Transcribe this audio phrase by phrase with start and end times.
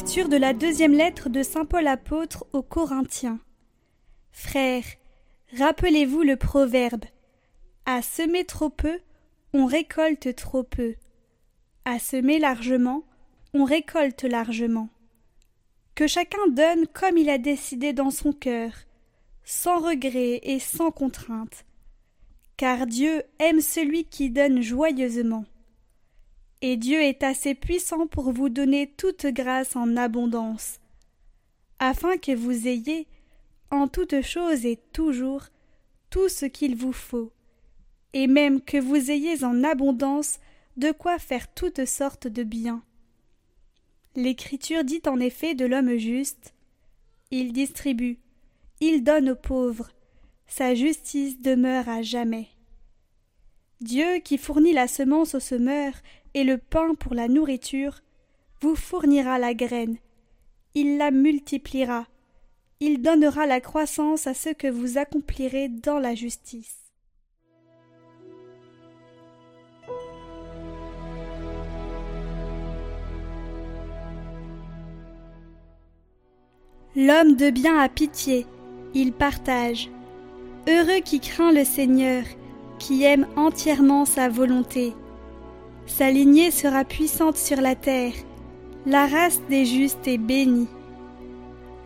[0.00, 3.38] Lecture de la deuxième lettre de Saint Paul apôtre aux Corinthiens.
[4.32, 4.86] Frères,
[5.58, 7.04] rappelez-vous le proverbe
[7.84, 8.98] À semer trop peu,
[9.52, 10.94] on récolte trop peu.
[11.84, 13.04] À semer largement,
[13.52, 14.88] on récolte largement.
[15.94, 18.72] Que chacun donne comme il a décidé dans son cœur,
[19.44, 21.66] sans regret et sans contrainte.
[22.56, 25.44] Car Dieu aime celui qui donne joyeusement.
[26.62, 30.78] Et Dieu est assez puissant pour vous donner toute grâce en abondance,
[31.78, 33.06] afin que vous ayez,
[33.70, 35.44] en toute chose et toujours,
[36.10, 37.32] tout ce qu'il vous faut,
[38.12, 40.38] et même que vous ayez en abondance
[40.76, 42.82] de quoi faire toutes sortes de biens.
[44.16, 46.52] L'Écriture dit en effet de l'homme juste
[47.30, 48.18] Il distribue,
[48.80, 49.90] il donne aux pauvres,
[50.46, 52.48] sa justice demeure à jamais.
[53.80, 55.92] Dieu qui fournit la semence au semeur
[56.34, 58.00] et le pain pour la nourriture,
[58.60, 59.96] vous fournira la graine,
[60.74, 62.06] il la multipliera,
[62.80, 66.76] il donnera la croissance à ce que vous accomplirez dans la justice.
[76.96, 78.46] L'homme de bien a pitié,
[78.94, 79.88] il partage.
[80.68, 82.24] Heureux qui craint le Seigneur,
[82.80, 84.92] qui aime entièrement sa volonté.
[85.90, 88.14] Sa lignée sera puissante sur la terre,
[88.86, 90.68] la race des justes est bénie.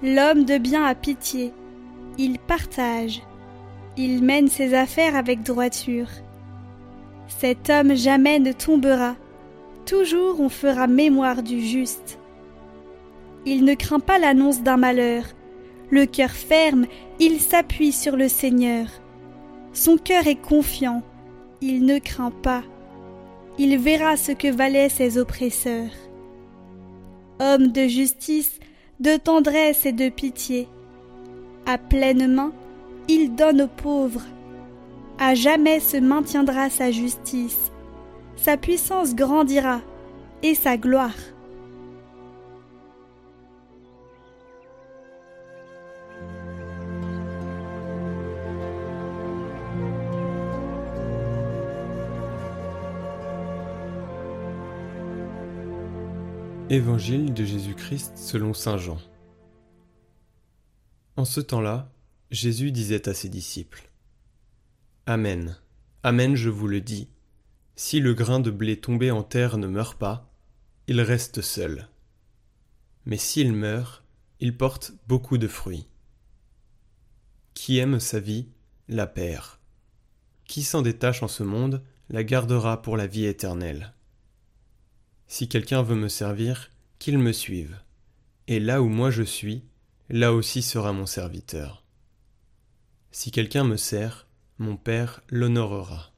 [0.02, 1.52] L'homme de bien a pitié,
[2.18, 3.22] il partage,
[3.96, 6.08] il mène ses affaires avec droiture.
[7.26, 9.16] Cet homme jamais ne tombera,
[9.86, 12.18] toujours on fera mémoire du juste.
[13.46, 15.24] Il ne craint pas l'annonce d'un malheur,
[15.90, 16.86] le cœur ferme,
[17.18, 18.86] il s'appuie sur le Seigneur.
[19.72, 21.02] Son cœur est confiant,
[21.62, 22.62] il ne craint pas
[23.58, 25.90] il verra ce que valaient ses oppresseurs.
[27.40, 28.58] Homme de justice,
[29.00, 30.68] de tendresse et de pitié,
[31.66, 32.52] à pleine main,
[33.08, 34.24] il donne aux pauvres.
[35.18, 37.70] À jamais se maintiendra sa justice,
[38.36, 39.80] sa puissance grandira
[40.42, 41.14] et sa gloire.
[56.70, 58.98] Évangile de Jésus-Christ selon Saint Jean.
[61.16, 61.92] En ce temps-là,
[62.30, 63.90] Jésus disait à ses disciples
[65.04, 65.58] Amen,
[66.02, 67.10] Amen, je vous le dis,
[67.76, 70.32] si le grain de blé tombé en terre ne meurt pas,
[70.86, 71.86] il reste seul.
[73.04, 74.02] Mais s'il meurt,
[74.40, 75.86] il porte beaucoup de fruits.
[77.52, 78.48] Qui aime sa vie,
[78.88, 79.58] la perd.
[80.46, 83.93] Qui s'en détache en ce monde, la gardera pour la vie éternelle.
[85.36, 87.76] Si quelqu'un veut me servir, qu'il me suive.
[88.46, 89.64] Et là où moi je suis,
[90.08, 91.82] là aussi sera mon serviteur.
[93.10, 94.28] Si quelqu'un me sert,
[94.60, 96.12] mon Père l'honorera.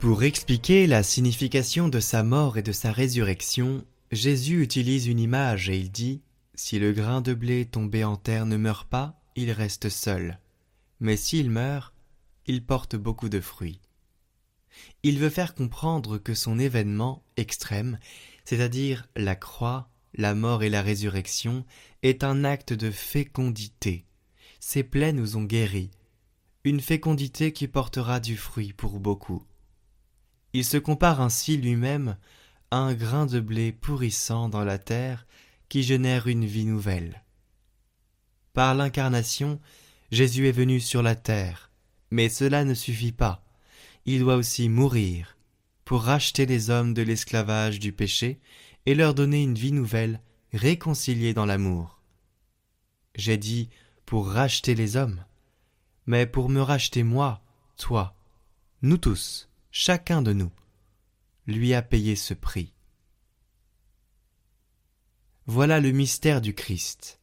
[0.00, 5.70] Pour expliquer la signification de sa mort et de sa résurrection, Jésus utilise une image
[5.70, 6.20] et il dit
[6.54, 10.38] Si le grain de blé tombé en terre ne meurt pas, il reste seul.
[11.00, 11.94] Mais s'il meurt,
[12.46, 13.80] il porte beaucoup de fruits.
[15.02, 17.98] Il veut faire comprendre que son événement extrême,
[18.44, 21.64] c'est-à-dire la croix, la mort et la résurrection,
[22.02, 24.04] est un acte de fécondité.
[24.60, 25.90] Ses plaies nous ont guéris,
[26.64, 29.42] une fécondité qui portera du fruit pour beaucoup.
[30.52, 32.18] Il se compare ainsi lui-même
[32.72, 35.26] un grain de blé pourrissant dans la terre
[35.68, 37.22] qui génère une vie nouvelle.
[38.54, 39.60] Par l'incarnation,
[40.10, 41.70] Jésus est venu sur la terre,
[42.10, 43.44] mais cela ne suffit pas.
[44.06, 45.36] Il doit aussi mourir
[45.84, 48.40] pour racheter les hommes de l'esclavage du péché
[48.86, 50.22] et leur donner une vie nouvelle
[50.54, 52.00] réconciliée dans l'amour.
[53.16, 53.68] J'ai dit
[54.06, 55.22] pour racheter les hommes,
[56.06, 57.42] mais pour me racheter moi,
[57.76, 58.14] toi,
[58.80, 60.50] nous tous, chacun de nous
[61.46, 62.72] lui a payé ce prix.
[65.46, 67.20] Voilà le mystère du Christ.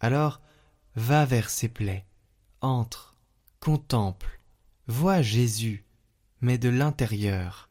[0.00, 0.40] Alors,
[0.96, 2.06] va vers ses plaies,
[2.60, 3.16] entre,
[3.60, 4.40] contemple,
[4.88, 5.84] vois Jésus,
[6.40, 7.70] mais de l'intérieur.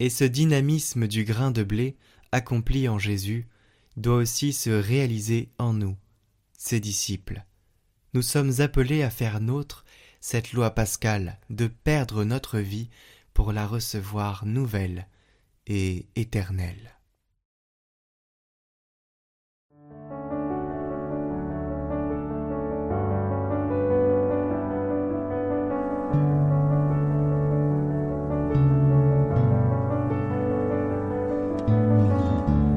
[0.00, 1.96] Et ce dynamisme du grain de blé
[2.32, 3.48] accompli en Jésus
[3.96, 5.96] doit aussi se réaliser en nous,
[6.58, 7.44] ses disciples.
[8.12, 9.84] Nous sommes appelés à faire nôtre
[10.20, 12.90] cette loi pascale de perdre notre vie
[13.36, 15.08] pour la recevoir nouvelle
[15.66, 16.96] et éternelle.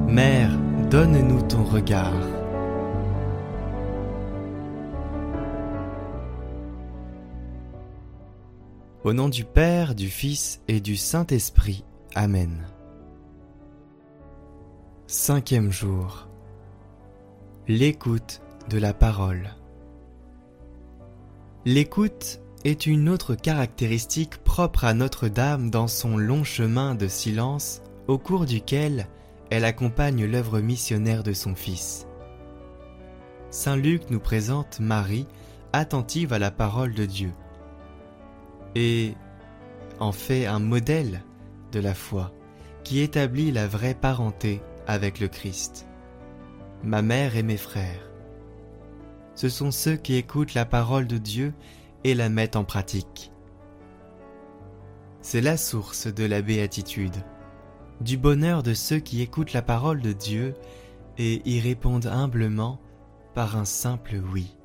[0.10, 0.52] Mère,
[0.90, 2.39] donne-nous ton regard.
[9.10, 11.84] Au nom du Père, du Fils et du Saint-Esprit.
[12.14, 12.68] Amen.
[15.08, 16.28] Cinquième jour.
[17.68, 18.40] L'écoute
[18.70, 19.50] de la parole.
[21.66, 28.20] L'écoute est une autre caractéristique propre à Notre-Dame dans son long chemin de silence au
[28.20, 29.08] cours duquel
[29.50, 32.06] elle accompagne l'œuvre missionnaire de son Fils.
[33.50, 35.26] Saint Luc nous présente Marie
[35.74, 37.32] attentive à la parole de Dieu
[38.76, 39.14] et
[40.00, 41.24] en fait un modèle
[41.72, 42.32] de la foi
[42.84, 45.88] qui établit la vraie parenté avec le Christ.
[46.84, 48.10] Ma mère et mes frères.
[49.36, 51.54] Ce sont ceux qui écoutent la parole de Dieu
[52.04, 53.32] et la mettent en pratique.
[55.22, 57.16] C'est la source de la béatitude,
[58.02, 60.56] du bonheur de ceux qui écoutent la parole de Dieu
[61.18, 62.80] et y répondent humblement
[63.36, 64.56] par un simple oui.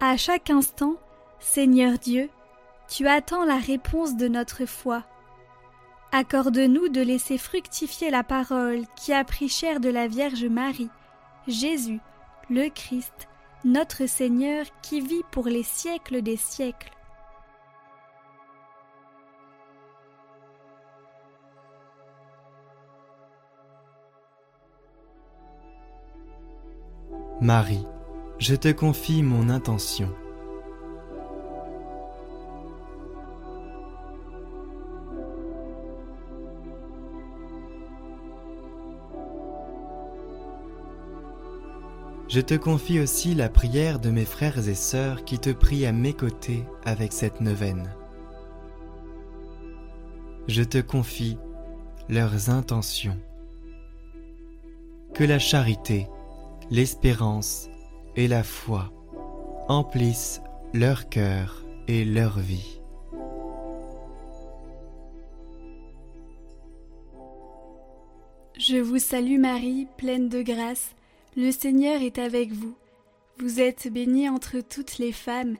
[0.00, 0.94] À chaque instant,
[1.40, 2.30] Seigneur Dieu,
[2.88, 5.02] tu attends la réponse de notre foi.
[6.12, 10.88] Accorde-nous de laisser fructifier la parole qui a pris chair de la Vierge Marie,
[11.48, 11.98] Jésus,
[12.48, 13.26] le Christ,
[13.64, 16.92] notre Seigneur qui vit pour les siècles des siècles.
[27.40, 27.84] Marie,
[28.38, 30.10] je te confie mon intention.
[42.28, 45.92] Je te confie aussi la prière de mes frères et sœurs qui te prient à
[45.92, 47.90] mes côtés avec cette neuvaine.
[50.46, 51.38] Je te confie
[52.08, 53.18] leurs intentions.
[55.14, 56.06] Que la charité,
[56.70, 57.67] l'espérance
[58.18, 58.90] et la foi
[59.68, 60.42] emplissent
[60.74, 62.80] leur cœur et leur vie.
[68.58, 70.96] Je vous salue Marie, pleine de grâce,
[71.36, 72.74] le Seigneur est avec vous.
[73.38, 75.56] Vous êtes bénie entre toutes les femmes,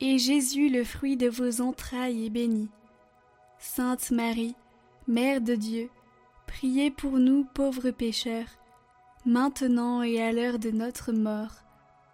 [0.00, 2.70] et Jésus, le fruit de vos entrailles, est béni.
[3.58, 4.54] Sainte Marie,
[5.08, 5.90] Mère de Dieu,
[6.46, 8.48] priez pour nous pauvres pécheurs,
[9.26, 11.67] maintenant et à l'heure de notre mort.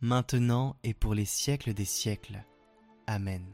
[0.00, 2.44] maintenant et pour les siècles des siècles.
[3.06, 3.44] Amen.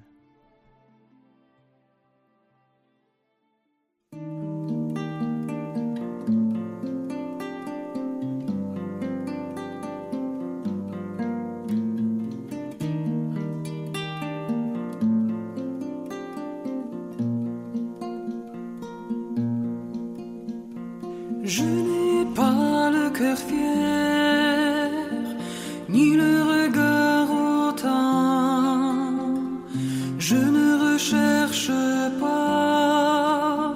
[30.94, 31.72] Ne recherche
[32.20, 33.74] pas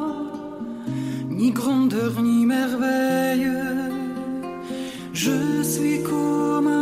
[1.29, 3.51] ni grandeur ni merveille.
[5.13, 6.78] Je suis comme un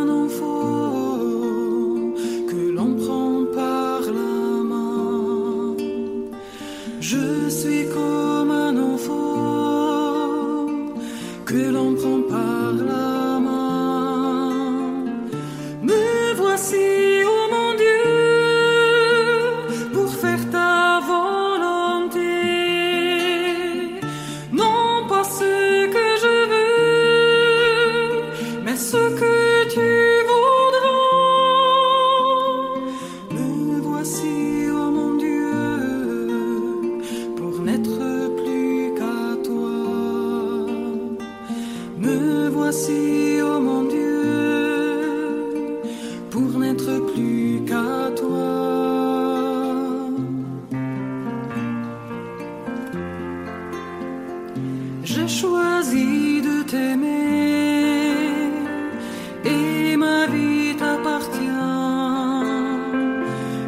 [59.45, 61.65] et ma vie t'appartient.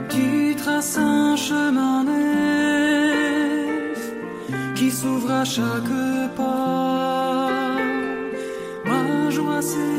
[0.08, 4.00] Tu traces un chemin neuf
[4.74, 5.98] qui s'ouvre à chaque
[6.36, 7.50] pas.
[8.84, 9.97] Ma joie c'est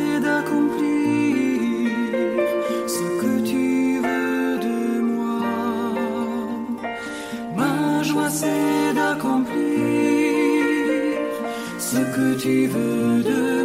[12.39, 13.58] ce que tu veux de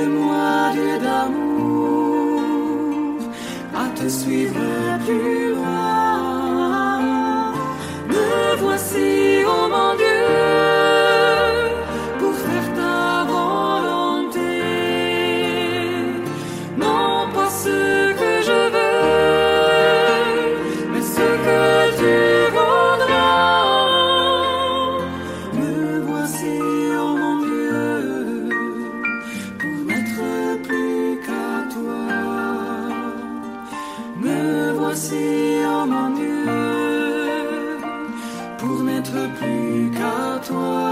[0.00, 2.40] Aide-moi, Dieu d'amour,
[3.74, 4.60] à te suivre
[5.04, 5.97] plus loin.
[34.88, 36.46] Voici, ô mon Dieu,
[38.84, 40.87] n'être plus qu'à toi.